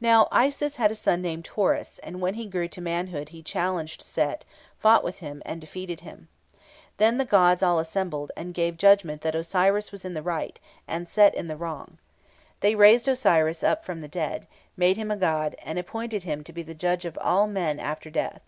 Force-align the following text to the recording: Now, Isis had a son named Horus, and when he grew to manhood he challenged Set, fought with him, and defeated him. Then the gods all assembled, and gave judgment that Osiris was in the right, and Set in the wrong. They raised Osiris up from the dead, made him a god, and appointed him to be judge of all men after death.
Now, 0.00 0.26
Isis 0.32 0.74
had 0.78 0.90
a 0.90 0.96
son 0.96 1.22
named 1.22 1.46
Horus, 1.46 2.00
and 2.00 2.20
when 2.20 2.34
he 2.34 2.48
grew 2.48 2.66
to 2.66 2.80
manhood 2.80 3.28
he 3.28 3.40
challenged 3.40 4.02
Set, 4.02 4.44
fought 4.80 5.04
with 5.04 5.20
him, 5.20 5.42
and 5.46 5.60
defeated 5.60 6.00
him. 6.00 6.26
Then 6.96 7.18
the 7.18 7.24
gods 7.24 7.62
all 7.62 7.78
assembled, 7.78 8.32
and 8.36 8.52
gave 8.52 8.76
judgment 8.76 9.22
that 9.22 9.36
Osiris 9.36 9.92
was 9.92 10.04
in 10.04 10.14
the 10.14 10.24
right, 10.24 10.58
and 10.88 11.06
Set 11.08 11.36
in 11.36 11.46
the 11.46 11.56
wrong. 11.56 11.98
They 12.58 12.74
raised 12.74 13.06
Osiris 13.06 13.62
up 13.62 13.84
from 13.84 14.00
the 14.00 14.08
dead, 14.08 14.48
made 14.76 14.96
him 14.96 15.12
a 15.12 15.16
god, 15.16 15.54
and 15.62 15.78
appointed 15.78 16.24
him 16.24 16.42
to 16.42 16.52
be 16.52 16.64
judge 16.64 17.04
of 17.04 17.16
all 17.22 17.46
men 17.46 17.78
after 17.78 18.10
death. 18.10 18.42